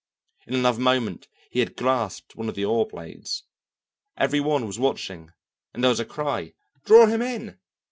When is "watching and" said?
4.79-5.83